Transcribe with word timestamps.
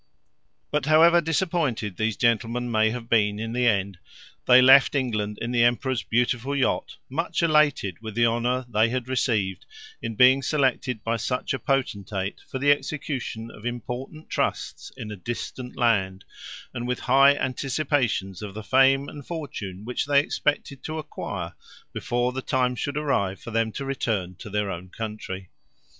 But, 0.71 0.87
however 0.87 1.21
disappointed 1.21 1.95
these 1.95 2.17
gentlemen 2.17 2.71
may 2.71 2.89
have 2.89 3.07
been 3.07 3.37
in 3.37 3.53
the 3.53 3.67
end, 3.67 3.99
they 4.47 4.59
left 4.59 4.95
England 4.95 5.37
in 5.39 5.51
the 5.51 5.63
emperor's 5.63 6.01
beautiful 6.01 6.55
yacht, 6.55 6.97
much 7.07 7.43
elated 7.43 8.01
with 8.01 8.15
the 8.15 8.25
honor 8.25 8.65
they 8.67 8.89
had 8.89 9.07
received 9.07 9.67
in 10.01 10.15
being 10.15 10.41
selected 10.41 11.03
by 11.03 11.17
such 11.17 11.53
a 11.53 11.59
potentate 11.59 12.41
for 12.47 12.57
the 12.57 12.71
execution 12.71 13.51
of 13.51 13.63
important 13.63 14.27
trusts 14.27 14.91
in 14.97 15.11
a 15.11 15.15
distant 15.15 15.77
land, 15.77 16.25
and 16.73 16.87
with 16.87 17.01
high 17.01 17.35
anticipations 17.35 18.41
of 18.41 18.55
the 18.55 18.63
fame 18.63 19.07
and 19.07 19.27
fortune 19.27 19.85
which 19.85 20.07
they 20.07 20.19
expected 20.19 20.81
to 20.83 20.97
acquire 20.97 21.53
before 21.93 22.31
the 22.31 22.41
time 22.41 22.75
should 22.75 22.97
arrive 22.97 23.39
for 23.39 23.51
them 23.51 23.71
to 23.71 23.85
return 23.85 24.33
to 24.33 24.49
their 24.49 24.71
own 24.71 24.89
country. 24.89 25.51